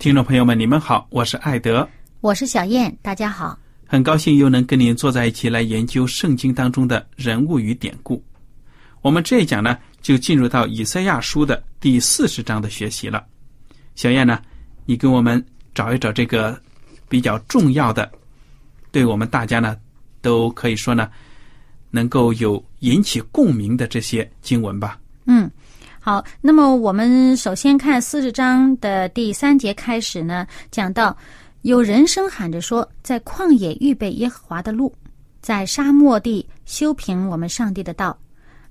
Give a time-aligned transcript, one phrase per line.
[0.00, 1.86] 听众朋友们，你们好，我是艾德，
[2.22, 8.24] 我是小燕，大家好，很高兴又能跟您坐在一起来研究圣经当中的人物与典故。
[9.02, 13.26] 我们这一讲呢，就进入到以赛亚书的第四十章的学习了。
[13.94, 14.40] 小燕呢，
[14.86, 16.58] 你给我们找一找这个
[17.06, 18.10] 比较重要的，
[18.90, 19.76] 对我们大家呢，
[20.22, 21.10] 都可以说呢，
[21.90, 24.98] 能够有引起共鸣的这些经文吧。
[25.26, 25.50] 嗯。
[26.02, 31.14] 好，那么我们首先看四十章的第三节开始呢，讲到
[31.60, 34.90] 有人声喊着说，在旷野预备耶和华的路，
[35.42, 38.16] 在沙漠地修平我们上帝的道，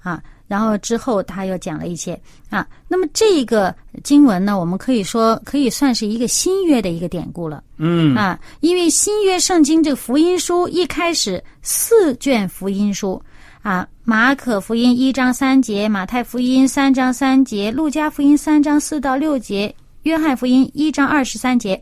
[0.01, 13.21] 啊，然后之后他又讲了一些啊，那么这个经文呢，我们可以说可以算是一个新约的一个典故了，嗯啊，因为新约圣经这个福音书一开始四卷福音书。
[13.61, 21.81] 啊，马可福音一章三节，马太福音三章三节，路加福音三章四到六节，约翰福音一章二十三节，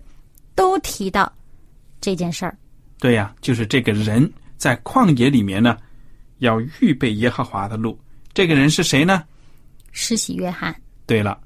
[0.55, 1.31] 都提到
[2.01, 2.57] 这件事儿。
[2.97, 4.27] 对呀，就是这个人
[4.57, 5.77] 在旷野里面呢，
[6.39, 7.97] 要预备耶和华的路。
[8.33, 9.23] 这个人是谁呢？
[9.91, 10.75] 施洗约翰。
[11.05, 11.39] 对了，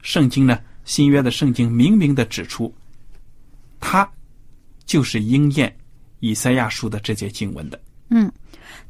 [0.00, 2.74] 圣经呢，新约的圣经明明的指出，
[3.80, 4.10] 他
[4.86, 5.74] 就是应验
[6.20, 7.78] 以赛亚书的这节经文的。
[8.08, 8.32] 嗯。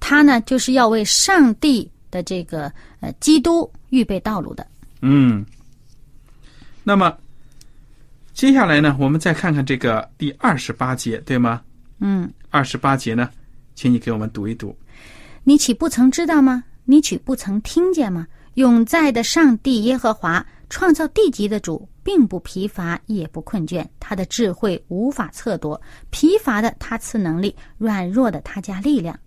[0.07, 2.71] 他呢，就是要为上帝的这个
[3.01, 4.67] 呃基督预备道路的。
[5.01, 5.43] 嗯。
[6.83, 7.17] 那么
[8.35, 11.63] 接下来呢，我们再看看这个第二十八节，对吗？
[12.01, 12.31] 嗯。
[12.51, 13.31] 二十八节呢，
[13.75, 14.77] 请你给我们读一读。
[15.43, 16.63] 你岂不曾知道吗？
[16.85, 18.27] 你岂不曾听见吗？
[18.57, 23.83] 永在的上帝耶和华，创造地级的主，并不疲乏，也不困倦。
[23.99, 29.19] 他的智慧无法测度，疲乏的他赐能力，软弱的他加力量。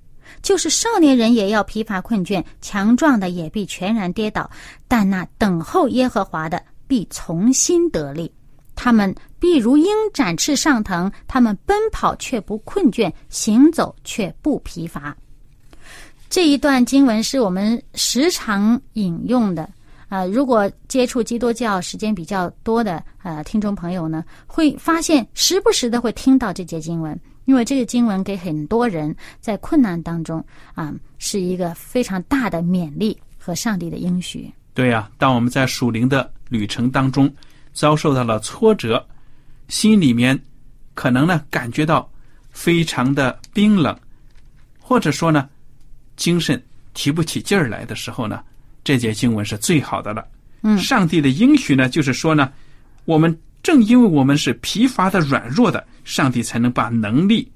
[0.42, 4.50] 就是少年人也要疲乏困倦，强壮的也必全然跌倒，
[4.88, 8.32] 但那等候耶和华的必重新得力。
[8.76, 15.16] 他们必如鹰展翅上腾，他们奔跑却不困倦，行走却不疲乏。
[16.30, 19.68] 这一段经文是我们时常引用的
[20.10, 20.26] 啊。
[20.26, 27.20] 如果接触基督教时间比较多的呃听众朋友呢，会发现时不时的会听到这节经文。
[27.48, 34.52] 因为这个经文给很多人在困难当中啊，是一个非常大的勉励和上帝的应许。
[34.74, 37.34] 对呀，当我们在属灵的旅程当中
[37.72, 39.04] 遭受到了挫折，
[39.70, 40.38] 心里面
[40.94, 42.08] 可能呢感觉到
[42.52, 43.98] 非常的冰冷，
[44.78, 45.48] 或者说呢
[46.18, 46.62] 精神
[46.94, 48.44] 提不起劲儿来的时候呢，
[48.84, 50.28] 这节经文是最好的了。
[50.64, 52.52] 嗯，上帝的应许呢，就是说呢，
[53.06, 53.36] 我们。
[53.64, 57.52] 正因为我们是疲乏的、软弱的，上帝才能把能力、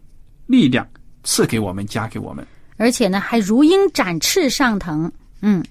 [0.46, 0.86] 力量
[1.24, 2.46] 赐给我们、加给我们，
[2.76, 5.10] 而且呢，还如鹰展翅上腾。
[5.42, 5.64] 嗯，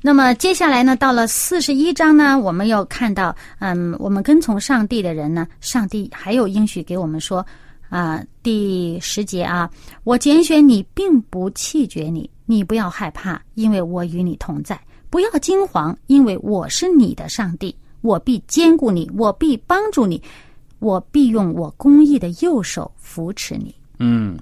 [0.00, 7.44] 那么接下来呢，到了四十一章呢，我们又看到，嗯，我们跟从上帝的人呢，上帝还有应许给我们说，
[7.88, 9.68] 啊，第十节啊，
[10.04, 14.76] 我拣选你，并不弃绝你，你不要害怕，因为我与你同在；
[15.10, 17.74] 不要惊惶，因为我是你的上帝。
[18.02, 20.22] 我必兼顾你，我必帮助你，
[20.84, 23.74] 我必用我公义的右手扶持你。
[23.98, 24.38] 嗯，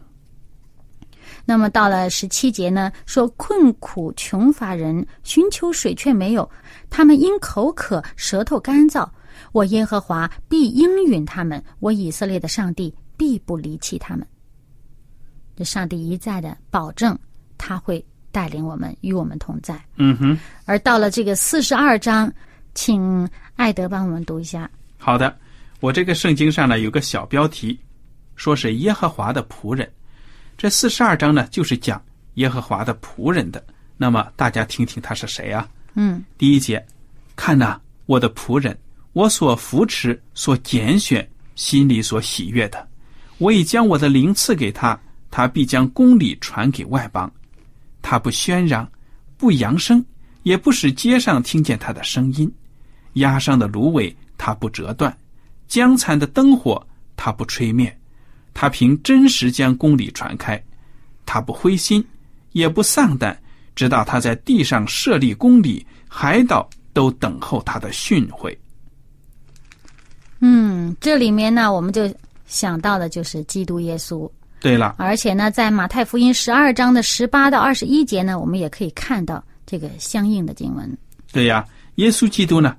[1.45, 6.51] 那么到了十七节呢，说困苦穷乏人寻求水却没有，
[6.91, 9.09] 他们因口渴，舌头干燥。
[9.53, 14.27] 我耶和华必应允他们，我以色列的上帝必不离弃他们。
[15.55, 17.17] 这上帝一再的保证，
[17.57, 19.81] 他会带领我们，与我们同在。
[19.97, 22.33] 嗯哼，而到了这个四十二章，
[22.75, 24.69] 请艾德帮我们读一下。
[24.99, 25.37] 好的，
[25.83, 27.77] 我这个圣经上呢有个小标题，
[28.37, 29.93] 说是耶和华的仆人。
[30.57, 32.01] 这四十二章呢就是讲
[32.35, 33.61] 耶和华的仆人的。
[33.97, 35.69] 那么大家听听他是谁啊？
[35.95, 36.87] 嗯，第一节，
[37.35, 38.79] 看呐，我的仆人，
[39.13, 42.89] 我所扶持、所拣选、心里所喜悦的，
[43.39, 44.97] 我已将我的灵赐给他，
[45.33, 47.29] 他必将公理传给外邦。
[48.01, 48.89] 他不喧嚷，
[49.37, 50.05] 不扬声，
[50.45, 52.49] 也不使街上听见他的声音。
[53.15, 55.13] 压上的芦苇他不折断，
[55.73, 56.87] 将残的灯火
[57.17, 57.99] 他不吹灭。
[58.53, 60.63] 他凭真实将公理传开，
[61.25, 62.05] 他不灰心，
[62.51, 63.35] 也不丧胆，
[63.75, 68.55] 直到他在地上设立公理，海岛都等候他的训诲。
[70.41, 72.15] 嗯，这里面呢，我们就
[72.45, 74.31] 想到的就是基督耶稣。
[74.61, 80.99] 对了，而且呢，在马太福音十二章的十八到二十一节呢，我们也可以看到这个相应的经文。
[81.33, 82.77] 对呀，耶稣基督呢，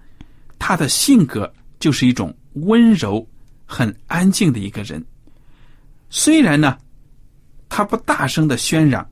[0.60, 3.26] 他的性格就是一种温柔、
[3.66, 5.04] 很安静的一个人。
[6.10, 6.78] 虽然呢，
[7.70, 9.08] 他不大声的喧嚷，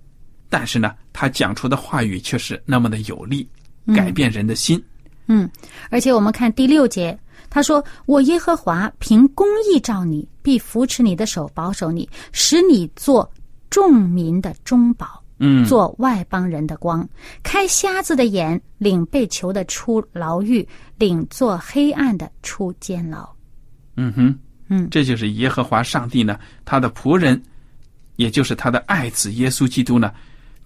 [0.50, 3.48] 但是呢，他讲出的话语却是那么的有力，
[3.96, 4.84] 改变人的心。
[5.28, 5.50] 嗯，
[5.90, 7.18] 而且我们看第六节，
[7.50, 13.30] 他说：“我耶和华凭公义照你，必扶持你的手，保守你，使你做
[13.70, 17.08] 众民的中保，嗯，做外邦人的光，
[17.42, 20.68] 开瞎子的眼，领被囚的出牢狱，
[20.98, 23.28] 领做黑暗的出监牢。
[23.98, 24.40] 嗯哼，
[24.70, 24.88] 嗯。
[24.92, 27.42] 这就是耶和华上帝呢，他的仆人，
[28.18, 30.14] 也就是他的爱子耶稣基督呢，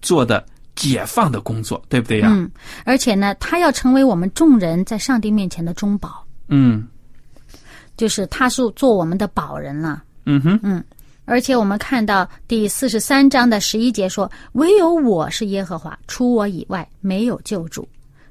[0.02, 0.44] 做的
[0.74, 2.28] 解放的工作，对不对呀？
[2.30, 2.50] 嗯，
[2.84, 6.86] 而且呢，他要成为我们众人在上帝面前的中保，嗯。
[7.96, 10.04] 就是他是做我们的保人了。
[10.26, 10.84] 嗯哼，
[11.26, 17.86] 而且我们看到第四十三章的十一节说：“唯有我是耶和华，除我以外没有救主。”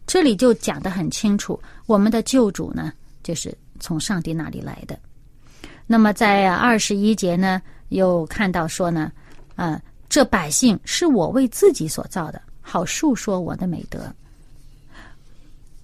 [0.08, 4.98] 这里就讲得很清楚，我们的救主呢，就是从上帝那里来的。
[5.86, 9.12] 那么在二十一节呢，又看到说呢，
[9.56, 14.00] 啊、这百姓是我为自己所造的，好述说我的美德。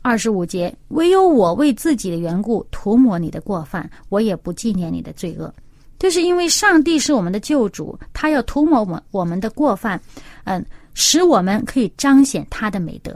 [0.02, 5.54] 二十五节，唯有我为自己的缘故涂抹你的过犯，我也不纪念你的罪恶。
[6.02, 10.02] 就是因为上帝是我们的救主，他要涂抹我们我们的过犯，
[10.46, 10.66] 嗯，
[10.96, 13.16] 使我们可以彰显他的美德。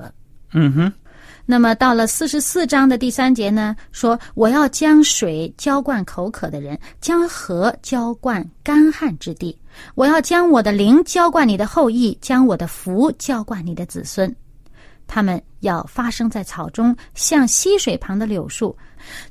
[0.54, 0.94] 嗯哼，
[1.48, 9.58] 那么到了四十四章的第三节呢，说我要将水浇灌口渴的人，将河浇灌干旱之地。
[9.96, 14.34] 我要将我的灵浇灌你的后裔，将我的福浇灌你的子孙。
[15.08, 18.78] 他们要发生在草中，像溪水旁的柳树。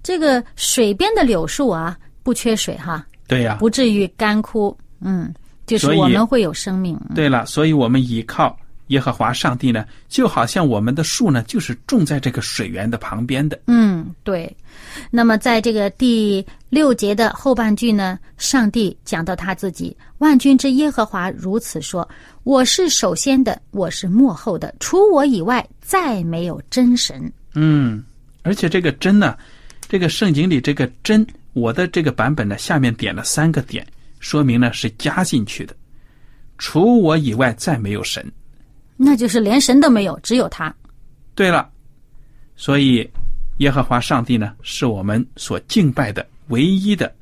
[0.02, 4.76] 这个水边的柳树啊，不缺水哈，对呀、不至于干枯。
[5.00, 5.32] 嗯，
[5.67, 6.99] 就是我们会有生命。
[7.15, 8.56] 对了，所以我们依靠
[8.88, 13.61] 耶和华上帝呢，就好像我们的树呢，就是种在这个水源的旁边的。
[13.67, 14.55] 嗯，对。
[15.11, 22.09] 那么在这个第六节的后半句呢，上帝讲到他自己，万军之耶和华如此说
[22.44, 27.31] ：“我是首先的，我是幕后的，除我以外再没有真神。
[27.54, 28.04] 嗯，
[28.43, 29.37] 而且这个真呢，
[29.88, 33.87] 这个圣经里这个真，我的这个版本呢，下面点了三个点，
[34.20, 35.75] 说明呢是加进去的。
[36.58, 38.30] 除我以外再没有神。”
[38.96, 40.73] 那就是连神都没有，只有他。
[41.34, 41.68] 对了，
[42.54, 43.08] 所以
[43.58, 47.12] 耶和华上帝呢，是我们所敬拜的唯一的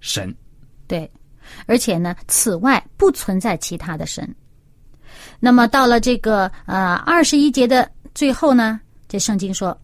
[0.00, 0.34] 神。
[0.86, 1.10] 对，
[1.66, 4.34] 而且呢，此外不存在其他的神。
[5.40, 9.78] 那么到了这个呃二十一节的最后呢，这圣经说，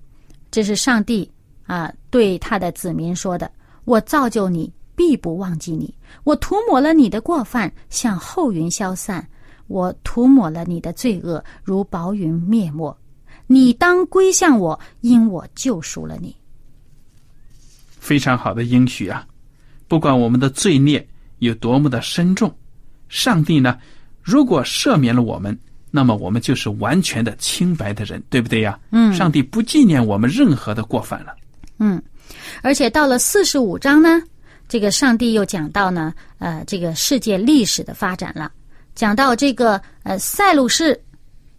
[0.50, 1.30] 这是上帝
[1.70, 3.48] 啊、对他的子民说的
[3.86, 5.86] ：“我造就你，必不忘记你；
[6.24, 9.22] 我涂抹了你的过犯，像后云消散；
[9.68, 12.92] 我涂抹了你的罪恶，如薄云灭没。
[13.46, 16.34] 你当归向我，因我救赎了你。”
[18.00, 19.24] 非常好的应许啊！
[19.86, 21.06] 不管我们的罪孽
[21.38, 22.52] 有多么的深重，
[23.08, 23.78] 上帝呢，
[24.20, 25.56] 如果赦免了我们，
[25.92, 28.76] 那么我们就是完全的清白的人，对不对呀？
[28.90, 31.32] 嗯上帝不纪念我们任何的过犯了。
[31.80, 32.00] 嗯，
[32.62, 34.22] 而且到了四十五章呢，
[34.68, 38.52] 这个上帝又讲到呢，呃，这个世界历史的发展了，
[38.94, 40.98] 讲到这个呃塞鲁士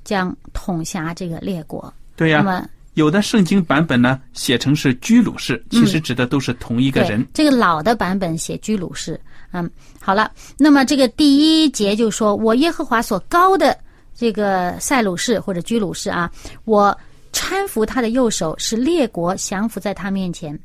[0.04, 1.94] 将统辖这个列国。
[2.16, 7.28] 对呀、那么有的圣经版本呢写成是居鲁士，其实指的都是同一个对人。
[7.34, 9.20] 这个老的版本写居鲁士，
[9.54, 13.76] 嗯，好了，那么这个第一节就说我耶和华所高的
[14.14, 16.30] 这个塞鲁士或者居鲁士啊，
[16.66, 16.96] 我
[17.32, 20.58] 搀扶他的右手，使列国降服在他面前。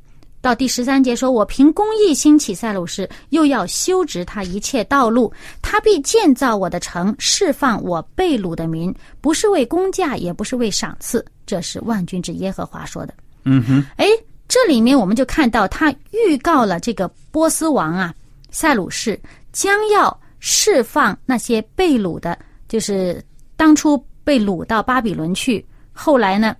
[0.42, 13.14] 到第十三节说，我凭公义兴起塞鲁士，又要修直他一切道路，他必建造我的城，释放我被掳的民，不是为公价，也不是为赏赐，这是万军之耶和华说的。
[13.42, 14.06] 嗯哼，哎，
[14.46, 18.14] 这里面我们就看到他预告了这个波斯王啊，
[18.50, 19.18] 塞鲁士
[19.52, 23.20] 将要释放那些被掳的，就是
[23.56, 25.64] 当初被掳到巴比伦去，
[25.96, 26.54] 后来呢，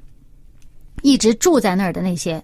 [1.02, 2.42] 一直住在那儿的那些。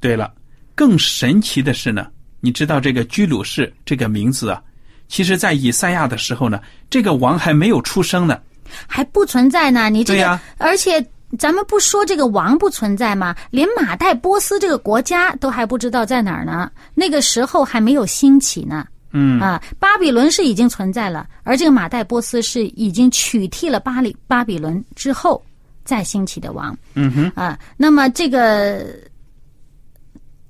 [0.00, 0.32] 对了，
[0.74, 2.08] 更神奇的是呢，
[2.40, 4.60] 你知道这个居鲁士这个名字啊，
[5.08, 6.60] 其实在以赛亚的时候呢，
[6.90, 8.40] 这个王还没有出生呢，
[8.86, 9.88] 还不存在呢。
[9.88, 11.04] 你这个，而且
[11.38, 13.36] 咱们不说这个王不存在吗？
[13.50, 16.70] 连马代波斯这个国家都还不知道在哪儿呢。
[16.94, 18.84] 那个时候还没有兴起呢。
[19.12, 25.44] 嗯啊，巴比伦是已经存在了，而这个马代波斯是已经取替了巴里巴比伦之后
[25.90, 26.78] 再兴起的王。
[26.94, 28.96] 嗯哼，啊，那么这个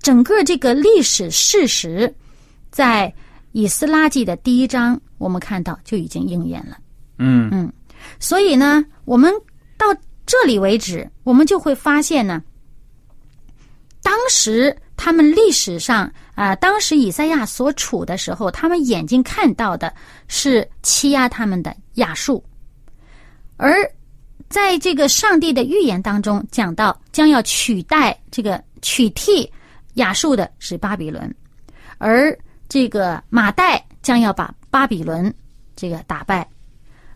[0.03, 2.15] 整个这个历史事实，
[2.71, 3.11] 在
[3.53, 6.77] 以斯拉记的第一章，我们看到就已经应验了。
[7.17, 7.73] 嗯
[8.19, 9.33] 所以呢，我们
[9.79, 9.87] 到
[10.27, 12.43] 这里为止，我们就会发现呢，
[14.03, 19.93] 当时他们历史上啊、当时以赛亚所处的时候，他们眼睛看到的
[20.29, 22.45] 是欺压他们的亚述，
[23.57, 23.73] 而
[24.51, 29.51] 在这个上帝的预言当中讲到，将要取代这个取替
[29.95, 31.33] 亚述的是巴比伦，
[31.99, 32.37] 而
[32.69, 35.33] 这个马代将要把巴比伦
[35.77, 36.47] 这个打败，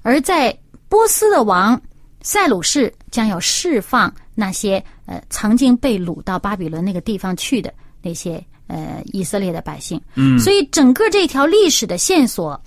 [0.03, 0.57] 而在
[0.89, 1.81] 波斯的王
[2.23, 10.01] 塞鲁士将要释放那些呃曾经被掳到巴比伦那个地方去的那些呃以色列的百姓。
[10.15, 12.61] 嗯所以整个这条历史的线索，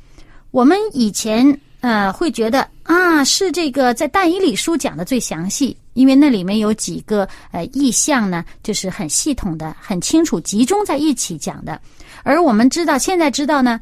[0.51, 11.79] 我们以前呃会觉得啊是这个在但以理书讲的最详细，因为那里面有几个呃意象呢，就是很系统的、很清楚集中在一起讲的。
[12.24, 13.79] 而我们知道，现在知道呢，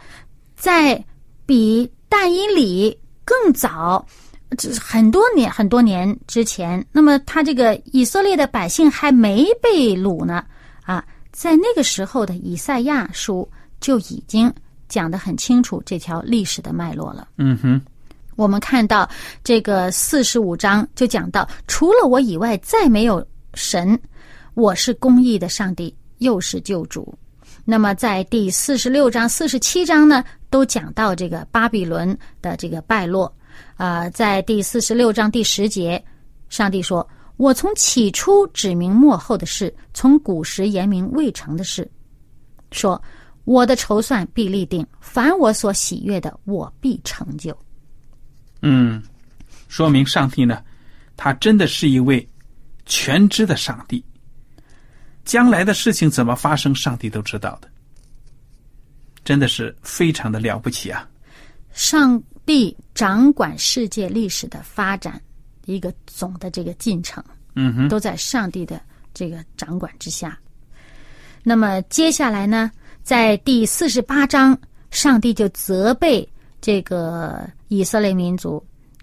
[0.56, 1.04] 在
[1.46, 4.06] 比但以理更早。
[4.58, 10.46] 这很多年很多年之前，那么他这个以色列的百姓还没被掳呢，
[10.84, 13.50] 啊，在那个时候的以赛亚书
[13.82, 14.54] 就已经
[14.96, 17.28] 讲得很清楚这条历史的脉络了。
[17.38, 17.82] 嗯哼，
[18.38, 19.10] 我们看到
[19.44, 23.26] 这个四十五章就讲到，除了我以外再没有
[23.56, 24.00] 神，
[24.54, 27.14] 我是公义的上帝，又是救主。
[27.66, 33.30] 那么在第四十六章、四十七章呢，都讲到这个巴比伦的这个败落。
[33.76, 36.02] 啊、在第四十六章第十节，
[36.48, 41.86] 上帝说：“我从起初指明末后的事，从古时言明未成的事，
[42.72, 43.02] 说
[43.46, 47.58] 我的筹算必立定，凡我所喜悦的，我必成就。”
[48.62, 49.02] 嗯，
[49.68, 50.64] 说明上帝呢，
[51.16, 52.28] 他真的是一位
[52.86, 54.04] 全知的上帝，
[55.24, 57.70] 将来的事情怎么发生，上帝都知道的，
[59.24, 61.08] 真的是非常的了不起啊！
[61.72, 65.22] 上帝掌管世界历史的发展，
[65.66, 67.24] 一个总的这个进程，
[67.54, 68.82] 嗯哼，都在上帝的
[69.14, 70.40] 这个掌管之下。
[71.44, 72.72] 那么接下来呢，
[73.06, 74.60] 在第四十八章，
[74.90, 76.28] 上帝就责备
[76.60, 78.62] 这个以色列民族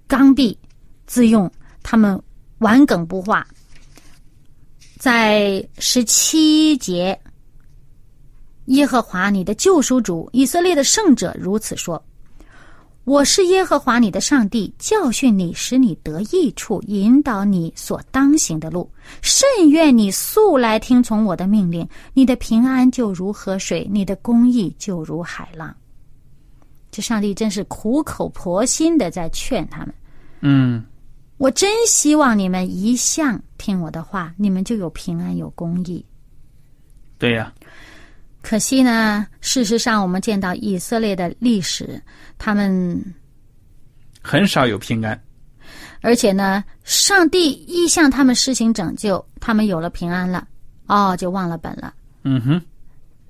[0.08, 0.58] 刚愎
[1.06, 1.48] 自用，
[1.84, 2.20] 他们
[2.58, 3.46] 顽梗不化。
[4.98, 7.16] 在十七节，
[8.64, 12.04] 耶和华你的救赎主以色列的圣者如此说
[13.04, 18.88] ：“我是耶和华你的上帝，教训你，使你得益处，引导你所当行的路。
[19.22, 25.74] 甚愿你素来听从我的命令，你的平安就如河水，你的公义就如海浪。”
[26.92, 29.92] 这上帝真是苦口婆心的在劝他们。
[30.40, 30.84] 嗯
[31.38, 36.04] 我真希望你们一向听我的话，你们就有平安有公义。
[37.18, 37.52] 对呀、
[38.42, 42.02] 可惜呢，事实上我们见到以色列的历史，
[42.36, 43.02] 他们
[44.20, 45.18] 很少有平安。
[46.00, 50.46] 而且呢，上帝一向他们施行拯救，他们有了平安了，
[50.86, 51.94] 哦，就忘了本了。
[52.24, 52.60] 嗯哼，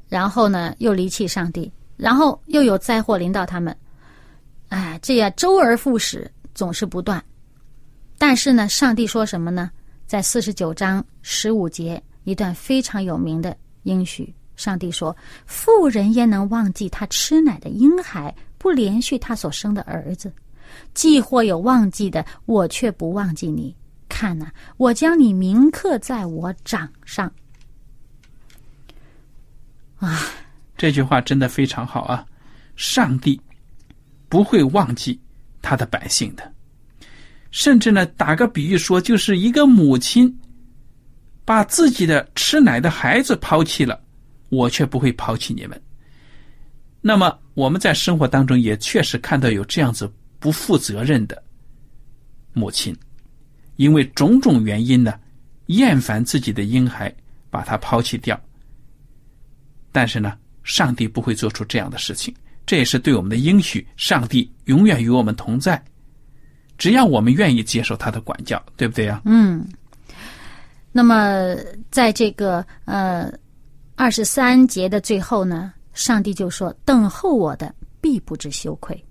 [0.09, 3.77] 然后呢，又离弃上帝，然后又有灾祸临到他们，
[4.71, 7.23] 哎，这样周而复始，总是不断。
[8.17, 9.71] 但是呢，上帝说什么呢？
[10.07, 20.33] 在四十九章十五节一段非常有名的应许，上帝说：“妇人焉能忘记她吃奶的婴孩，不连续她所生的儿子？
[20.95, 23.75] 既或有忘记的，我却不忘记你。
[24.09, 27.29] 看呐、我将你铭刻在我掌上。”
[29.99, 30.21] 啊
[30.77, 32.25] 这句话真的非常好啊！
[32.77, 33.41] 上帝
[34.29, 35.21] 不会忘记
[35.61, 36.53] 他的百姓的，
[37.51, 40.33] 甚至呢，打个比喻说，就是一个母亲
[41.45, 44.01] 把自己的吃奶的孩子抛弃了，
[44.53, 45.83] 我却不会抛弃你们。
[47.01, 51.43] 那么我们在生活当中也确实看到有这样子不负责任的
[52.53, 52.95] 母亲，
[53.77, 55.19] 因为种种原因呢，
[55.67, 57.13] 厌烦自己的婴孩，
[57.49, 58.39] 把他抛弃掉。
[59.91, 62.35] 但是呢，上帝不会做出这样的事情，
[62.67, 63.87] 这也是对我们的应许。
[63.97, 65.83] 上帝永远与我们同在，
[66.77, 69.23] 只要我们愿意接受他的管教，对不对呀？
[69.25, 69.67] 嗯。
[70.95, 71.57] 那么，
[71.91, 73.33] 在这个呃
[73.95, 75.73] 二十三节的最后呢？
[75.93, 79.05] 上帝就说：“等候我的必不知羞愧。”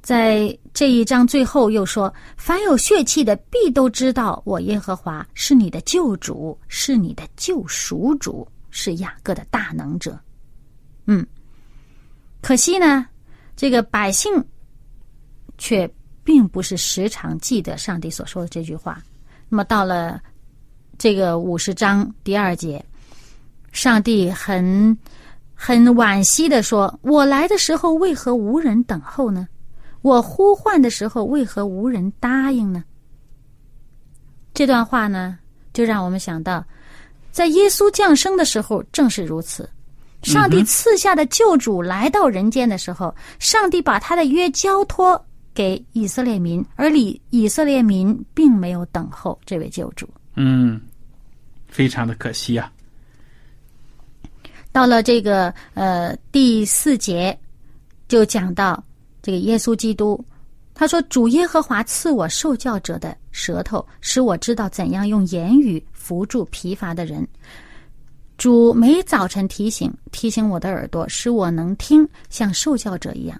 [0.00, 10.18] 在这一章最后又说：“凡有血气的，必都知道我耶和华是你的救主，是你的救赎主，是雅各的大能者。”
[11.06, 11.26] 嗯，
[12.40, 13.06] 可惜呢，
[13.56, 14.32] 这个百姓
[15.58, 15.88] 却
[16.22, 19.02] 并不是时常记得上帝所说的这句话。
[19.48, 20.22] 那么到了
[20.96, 22.84] 这个五十章第二节，
[23.72, 24.96] 上帝很。
[25.64, 29.46] 很惋惜的说：“我来的时候为何无人等候呢？
[30.00, 32.82] 我呼唤的时候为何无人答应呢？”
[34.52, 35.38] 这段话呢，
[35.72, 36.66] 就让我们想到，
[37.30, 39.70] 在耶稣降生的时候正是如此。
[40.24, 45.24] 上帝赐下的救主来到人间的时候，上帝把他的约交托
[45.54, 50.08] 给以色列民，而以以色列民并没有等候这位救主。
[50.34, 50.80] 嗯，
[51.68, 52.68] 非常的可惜啊。
[54.72, 57.38] 到了这个呃第四节，
[58.08, 58.82] 就讲到
[59.20, 60.18] 这个耶稣基督，
[60.74, 67.26] 他说：“主耶和华赐我受教者的舌头，使我知道怎样用言语扶助疲乏的人。
[68.38, 73.38] 主每早晨提醒提醒我的耳朵，使我能听，像受教者一样。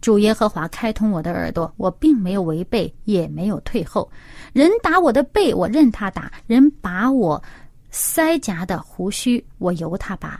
[0.00, 4.10] 主耶和华开通我的耳朵，我并没有违背，也没有退后。
[4.52, 7.40] 人打我的背，我任他打；人把我。”
[7.96, 10.38] 腮颊的胡须，我由他拔；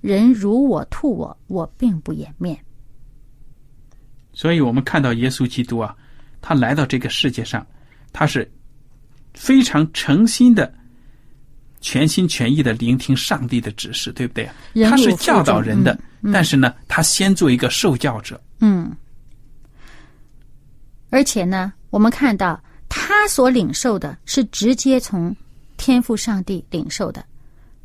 [0.00, 2.56] 人辱我吐我，我并不掩面。
[4.32, 5.96] 所以，我们看到耶稣基督啊，
[6.40, 7.66] 他来到这个世界上，
[8.12, 8.48] 他是
[9.34, 10.72] 非常诚心的、
[11.80, 14.48] 全心全意的聆听上帝的指示，对不对？
[14.88, 15.98] 他是教导人的，
[16.32, 18.40] 但是呢，他先做一个受教者。
[18.60, 18.94] 嗯。
[21.10, 25.34] 而且呢，我们看到他所领受的是直接从。
[25.82, 27.24] 天赋上帝领受的，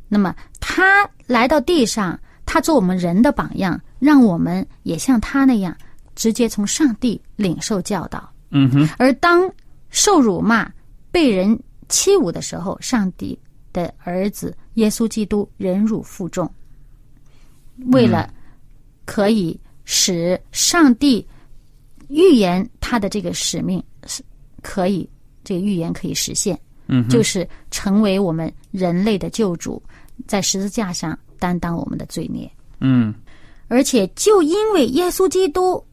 [0.06, 5.76] 那么他来到地上，他做我们人的榜样，让我们也像他那样，
[6.14, 8.32] 直接从上帝领受教导。
[8.50, 8.88] 嗯哼。
[8.98, 9.52] 而当
[9.90, 10.72] 受辱骂、
[11.10, 11.58] 被人
[11.88, 13.36] 欺侮的时候，上帝
[13.72, 16.48] 的儿子耶稣基督忍辱负重，
[17.86, 18.32] 为了
[19.06, 21.26] 可以使上帝
[22.06, 24.22] 预言他的这个使命是
[24.62, 25.10] 可以，
[25.42, 26.56] 这个预言可以实现。
[26.88, 29.82] 嗯，就是成为我们人类的救主，
[30.26, 32.50] 在十字架上担当我们的罪孽。
[32.80, 33.14] 嗯，
[33.68, 35.84] 而且就因为耶稣基督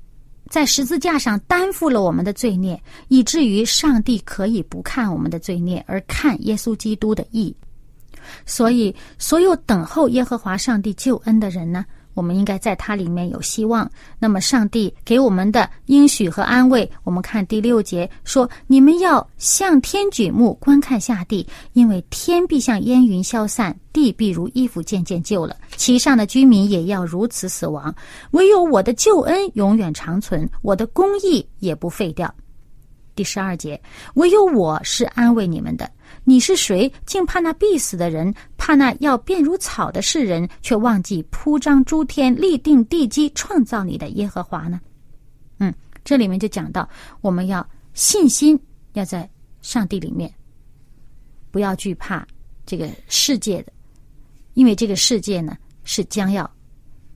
[0.49, 7.55] 在十字架上担负了我们的罪孽，以至于上帝可以不看我们的罪孽，而看耶稣基督的义。
[8.45, 11.85] 所以，所有等候耶和华上帝救恩的人呢？
[12.15, 13.87] 我们应该在它里面有希望。
[14.17, 27.93] 那么，上帝给我们的应许和安慰，我们看第六节说：“你们要向天举目，观看下地，因为天必像烟云消散，地必如衣服渐渐旧了，其上的居民也要如此死亡。
[28.31, 32.33] 唯有我的救恩永远长存，我的公义也不废掉。”
[33.15, 33.79] 第十二节，
[34.15, 35.89] 唯有我是安慰你们的。
[36.27, 36.91] 你是谁？
[37.05, 44.81] 竟怕那必死的人，怕那要变如草的世人，却忘记铺张诸天、立定地基、创造你的耶和华呢？
[45.59, 45.71] 嗯，
[46.03, 46.89] 这里面就讲到，
[47.21, 48.59] 我们要信心
[48.93, 49.29] 要在
[49.61, 50.33] 上帝里面，
[51.51, 52.25] 不要惧怕
[52.65, 53.71] 这个世界的，
[54.55, 56.49] 因为这个世界呢是将要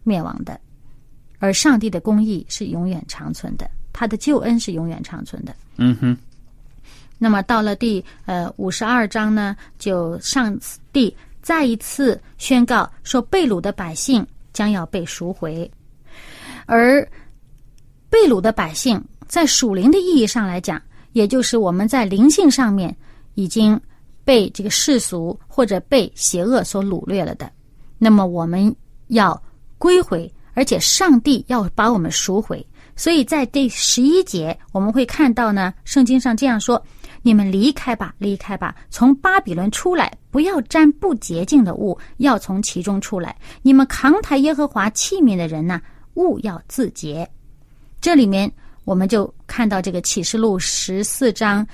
[0.03, 0.61] 灭亡的，
[1.39, 5.55] 而上帝的公义是永远长存的，他的救恩是永远长存的。
[5.77, 6.15] 嗯哼。
[7.21, 10.57] 那么到了第呃五十二章呢，就上
[10.93, 15.69] 帝再一次宣告说，被掳的百姓将要被赎回，
[16.65, 17.05] 而
[18.09, 22.95] 被掳的百姓在属灵的意义上来讲，也就是我们在灵性上面
[23.35, 23.79] 已经
[24.23, 27.51] 被这个世俗或者被邪恶所掳掠了的，
[27.97, 28.73] 那么我们
[29.07, 29.39] 要
[29.77, 32.65] 归回，而且上帝要把我们赎回。
[32.99, 36.83] 所以在第十一节，我们会看到呢，圣经上这样说
[37.23, 43.33] ：“你们离开吧，离开吧，从巴比伦出来，不要沾不洁净的物，要从其中出来。
[43.61, 45.81] 你们扛抬耶和华器皿的人呢，
[46.15, 47.25] 物要自洁。”
[48.01, 48.51] 这里面
[48.83, 51.65] 我们就看到这个启示录十四章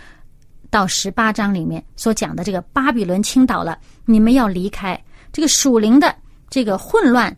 [0.69, 6.15] 到十八章里面所讲的这个巴比伦倾倒了，你们要离开这个属灵的
[6.51, 7.35] 这个混乱，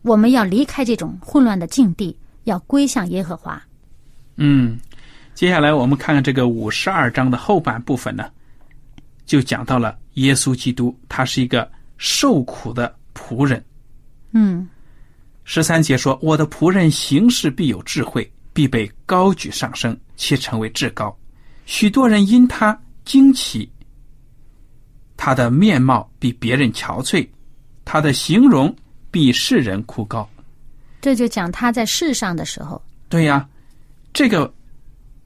[0.00, 2.18] 我们要离开这种混乱的境地。
[2.48, 3.62] 要归向耶和华。
[4.36, 4.78] 嗯，
[5.34, 8.30] 接下来我们看看这个五十二章的后半部分呢，
[9.26, 13.62] 就讲到了耶稣基督，他是一个受苦的仆人。
[14.32, 14.68] 嗯，
[15.44, 21.16] 十三节说：“我的仆人行事必有智慧，必被高举上升，且成为至高。
[21.66, 23.70] 许多人因他惊奇，
[25.16, 27.28] 他的面貌比别人憔悴，
[27.84, 28.74] 他的形容
[29.10, 30.26] 比世人枯槁。”
[31.00, 33.48] 这就讲他在世上的时候，对呀，
[34.12, 34.52] 这个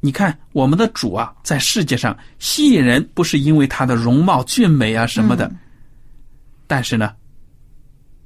[0.01, 5.51] 你看，我们的主啊，在世界上吸引人，不是因为他的容貌俊美啊什么的，
[6.67, 7.15] 但是呢，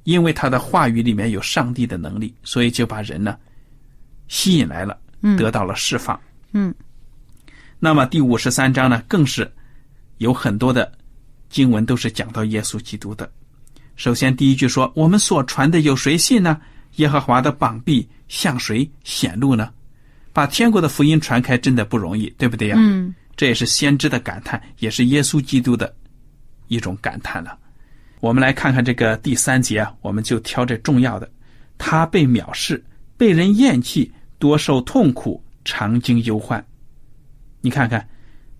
[0.03, 3.37] 因为他的话语里面有上帝的能力，所以就把人呢
[4.27, 4.97] 吸引来了，
[5.37, 6.19] 得到了释放。
[6.51, 6.73] 嗯，
[7.79, 9.49] 那么第五十三章呢，更是
[10.17, 10.91] 有很多的
[11.49, 13.31] 经文都是讲到耶稣基督的。
[13.95, 16.59] 首先第一句说：“我们所传的有谁信呢？”
[16.97, 19.73] 耶和华的膀臂向谁显露呢？
[20.33, 22.75] 把天国的福音传开真的不容易，对不对呀？
[22.77, 25.91] 嗯，这也是先知的感叹，也是耶稣基督的
[26.67, 27.57] 一种感叹了。
[28.19, 31.27] 我们来看看这个第三节啊，我们就挑这重要的。
[31.77, 32.83] 他被藐视，
[33.15, 36.63] 被人厌弃，多受痛苦，常经忧患。
[37.61, 38.07] 你看看，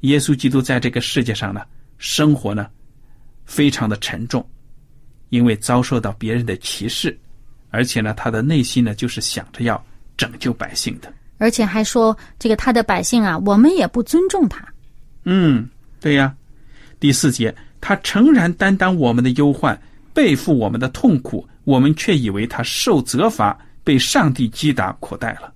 [0.02, 1.62] 耶稣基督在这个世界上呢，
[1.98, 2.68] 生活呢，
[3.46, 4.48] 非常的沉重，
[5.30, 7.20] 因为遭受到别人的歧视。
[7.70, 9.84] 而且呢，他的内心呢，就是想着要
[10.16, 11.14] 拯救百姓的。
[11.38, 14.66] 而且还说，这个他的百姓啊，我们也不尊重他。
[15.26, 16.34] 嗯，对呀。
[17.00, 19.80] 第四节，他诚然担当我们的忧患，
[20.14, 25.54] 背负我们的痛苦，我们却以为他受责罚，被上帝击打苦待了。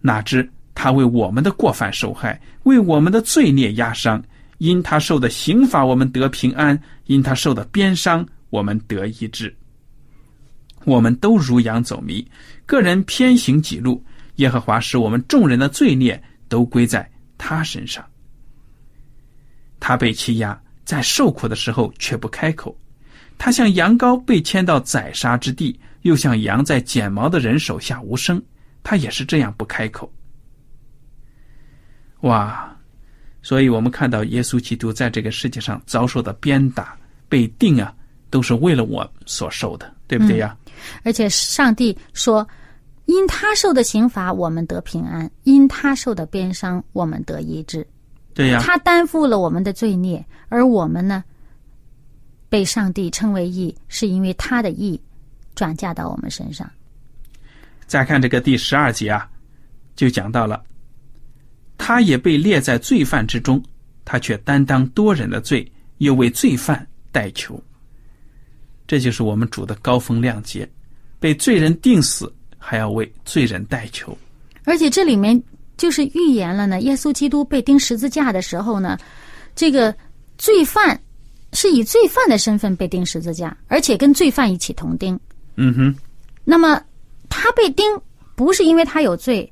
[0.00, 4.22] 哪知他为我们的过犯受害，为我们的罪孽压伤。
[4.56, 9.54] 因他受的刑罚，我们得平安；因他受的鞭伤，我们得医治。
[10.84, 12.26] 我们都如羊走迷，
[12.66, 14.02] 个人偏行己路。
[14.36, 18.04] 耶和华使我们众人的罪孽都归在他身上。
[19.78, 22.76] 他被欺压，在受苦的时候却不开口。
[23.36, 28.42] 他像羊羔被牵到宰杀之地，又像羊在剪毛的人手下无声。
[28.82, 30.10] 他也是这样不开口。
[32.20, 32.74] 哇！
[33.42, 36.94] 所以我们看到耶稣基督在这个世界上遭受的鞭打、
[37.26, 37.94] 被定啊，
[38.28, 40.56] 都是为了我所受的，对不对呀？
[41.04, 42.44] 而且上帝说
[43.06, 47.86] ：“因他受的刑罚，我们得平安；因他受的鞭伤，我们得医治。”
[48.34, 51.22] 对呀，他担负了我们的罪孽，而我们呢，
[52.48, 55.00] 被上帝称为义，是因为他的义
[55.54, 56.68] 转嫁到我们身上。
[57.86, 59.30] 再看这个第十二节啊，
[59.94, 60.60] 就讲到了，
[61.78, 63.62] 他也被列在罪犯之中，
[64.04, 67.62] 他却担当多人的罪，又为罪犯代求。
[68.90, 70.68] 这就是我们主的高风亮节，
[71.20, 74.18] 被罪人定死，还要为罪人代求。
[74.64, 75.40] 而且这里面
[75.76, 78.98] 就是预言了呢，耶稣基督被钉十字架的时候呢，
[79.54, 79.94] 这个
[80.38, 81.00] 罪犯
[81.52, 85.16] 是以罪犯的身份被钉十字架，而且跟罪犯一起同钉。
[85.54, 85.94] 嗯哼。
[86.42, 86.82] 那么
[87.28, 87.86] 他被钉
[88.34, 89.48] 不是因为他有罪，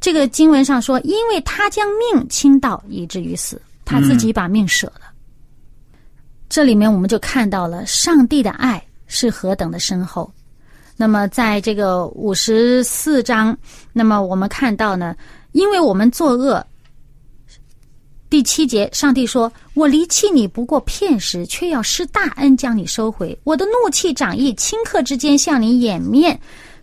[0.00, 5.09] 这个经文上说，因为他将命倾倒以至于死，他自己把命舍了。
[6.50, 10.30] 这里面我们就看到了上帝的爱是何等的深厚。
[10.96, 13.56] 那么，在这个五十四章，
[13.92, 15.16] 那么我们看到呢，
[15.52, 16.62] 因为我们作恶，
[18.28, 23.38] 第七节，上帝说：“我离弃你不过片时，却要施大恩将你收回。
[23.44, 26.38] 我的怒气长意，顷刻之间向你掩面，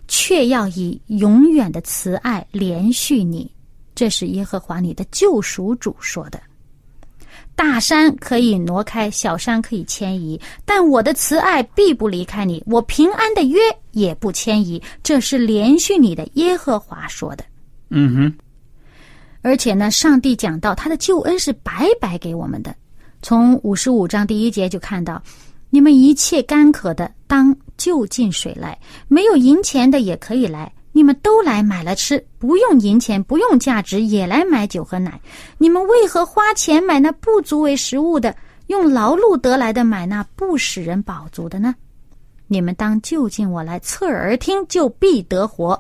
[0.08, 3.52] 却要以永远的慈爱连续你。”
[3.94, 6.40] 这是耶和华你的救赎主说的。
[7.58, 13.60] 大山可以挪开，小山可以迁移，但我的慈爱必不离开你，我平安的约
[13.94, 14.80] 也不迁移。
[15.02, 17.44] 这是连续你的耶和华说的。
[17.90, 18.34] 嗯哼。
[19.42, 22.76] 而且呢，上帝讲到他的救恩是白白给我们的。
[23.24, 25.20] 从五十五章第一节就看到，
[25.72, 30.72] 你们一切干渴的，当就近水来；没有银钱的，也可以来。
[30.98, 35.22] 你们都来买了吃，不用银钱，不用价值，也来买酒和奶。
[35.60, 41.76] 你们为何花钱买那不足为食物的，用劳碌得来的买那不使人饱足的呢？
[42.48, 45.80] 你们当就近我来，侧耳而听，就必得活。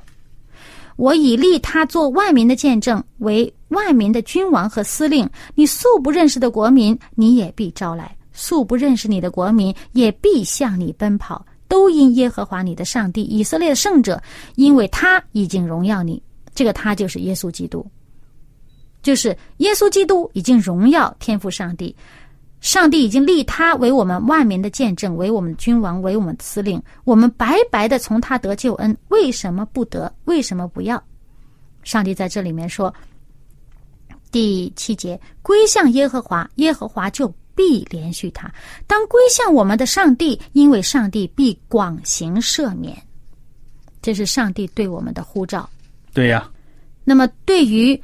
[0.98, 5.28] 我以立他做万民的见证，为万民的君王和司令。
[5.56, 11.44] 你素不认识的国民，你也必招来；素不认识你的国民，也必向你奔跑。
[11.68, 14.22] 都因耶和华你的上帝以色列的圣者，
[14.56, 16.22] 因为他已经荣耀你。
[16.54, 17.86] 这个他就是耶稣基督，
[19.04, 21.96] 就是耶稣基督已经荣耀天父上帝。
[22.60, 26.82] 上帝已经立他为我们万民的见证，为我们君王，为我们司令。
[27.04, 30.12] 我们白白的从他得救恩，为什么不得？
[30.26, 31.02] 为什么不要？
[31.84, 32.92] 上帝在这里面说，
[34.32, 38.50] 第七节归向耶和华，耶和华就必连续他。
[38.88, 42.96] 当归向我们的上帝，因为上帝必广行赦免。
[44.02, 45.70] 这是上帝对我们的呼召。
[46.14, 46.50] 对呀。
[47.04, 48.02] 那么，对于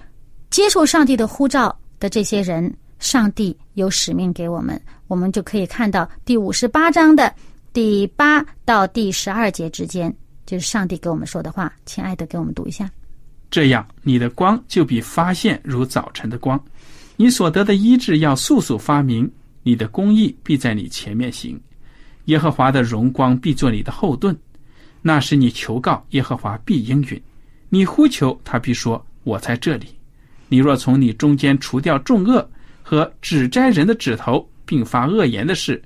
[0.50, 2.76] 接受上帝的呼召的这些人。
[3.00, 7.36] 上帝有使命给我们，我们就可以看到第五十八章的
[7.74, 11.70] 第八到第十二节之间，就是上帝给我们说的话。
[11.86, 12.90] 亲爱的，给我们读一下。
[13.52, 16.58] 这样，你的光就比发现如早晨的光，
[17.18, 19.30] 你所得的医治要速速发明，
[19.64, 21.60] 你的公义必在你前面行，
[22.26, 24.38] 耶和华的荣光必做你的后盾。
[25.02, 27.20] 那时你求告耶和华，必应允；
[27.70, 29.88] 你呼求他，必说：“我在这里。”
[30.50, 32.48] 你若从你中间除掉众恶。
[32.86, 35.82] 和指摘人的指头，并发恶言的事，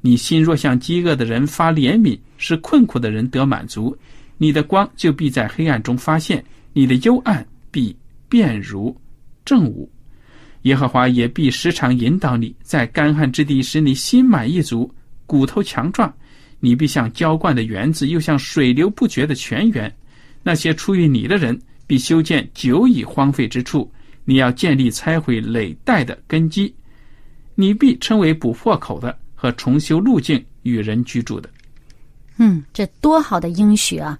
[0.00, 3.94] 你心若向饥饿的人发怜悯，使困苦的人得满足，
[4.38, 7.94] 你的光就必在黑暗中发现，你的幽暗必
[8.30, 8.96] 变如
[9.44, 9.88] 正午。
[10.68, 14.92] 耶和华也必时常引导你，在干旱之地使你心满意足，
[15.26, 16.12] 骨头强壮。
[16.60, 19.90] 你必像浇灌的园子，又像水流不绝的泉源。
[20.42, 23.90] 那些出于你的人，必修建久已荒废之处。
[24.26, 26.74] 你要建立拆毁累代的根基，
[27.54, 31.48] 你必称为补破口的和重修路径与人居住的。
[32.36, 34.18] 嗯，这多好的应许啊！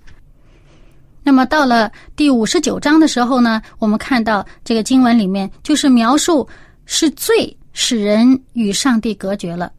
[1.29, 6.49] 那么到了第五十九章的时候呢，我们看到这个经文里面就是描述
[6.87, 9.71] 是罪使人与上帝隔绝了。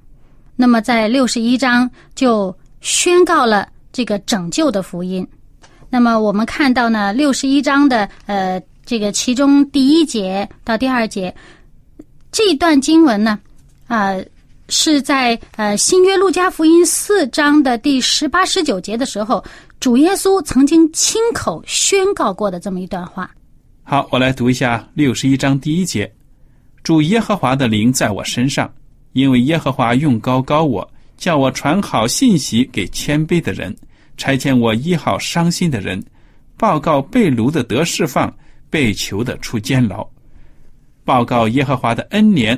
[0.56, 5.28] 那么在六十一章就宣告了这个拯救的福音。
[5.90, 8.62] 那么我们看到呢，六十一章的呃。
[8.86, 11.32] 这个其中第一节到第二节
[12.32, 13.38] 这段经文呢，
[13.86, 14.16] 啊，
[14.68, 19.46] 是在呃新约路加福音四章的第十八、十九节的时候，
[19.80, 23.32] 主耶稣曾经亲口宣告过的这么一段话。
[23.84, 26.12] 好，我来读一下六十一章第一节：
[26.84, 28.72] 主耶和华的灵在我身上，
[29.14, 30.86] 因为耶和华用高高我，
[31.18, 33.74] 叫我传好信息给谦卑的人，
[34.18, 36.04] 差遣我医好伤心的人，
[36.58, 38.34] 报告被掳的得释放。
[38.72, 40.08] 被囚的出监牢，
[41.04, 42.56] 报告耶和华的恩年。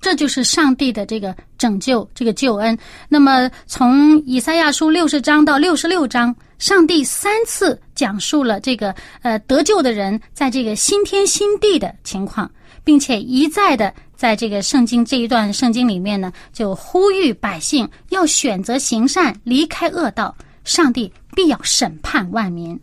[0.00, 2.76] 这就是上帝的这个拯救，这个救恩。
[3.08, 12.50] 那么，从以赛亚书六十章到六十六章，上帝三次讲述了这个呃得救的人在这个新天新地的情况，
[12.84, 20.34] 并且一再的在这个圣经这一段圣经里面呢，就呼吁百姓要选择行善，离开恶道，
[20.64, 22.78] 上帝必要审判万民。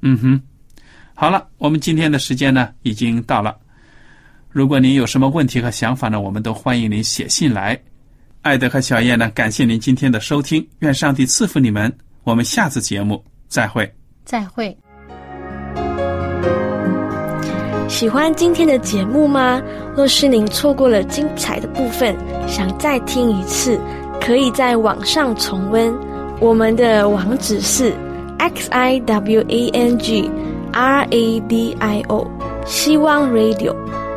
[0.00, 0.40] 嗯哼。
[1.14, 3.56] 好了，我们今天的时间呢已经到了。
[4.50, 7.78] 如果您有什么问题和想法呢，我们都欢迎您写信来。
[8.42, 11.92] 艾德和小燕呢，感谢您今天的收听，愿上帝赐福你们。
[12.24, 13.90] 我们下次节目再会。
[14.24, 14.76] 再会。
[17.88, 19.62] 喜欢今天的节目吗？
[19.94, 23.78] 若是您错过了精彩的部分，想再听一次，
[24.20, 25.94] 可以在网上重温。
[26.40, 27.94] 我们的网址是
[28.38, 30.30] x i w a n g。
[30.70, 32.30] R A D I O，
[32.66, 33.74] 希望 Radio，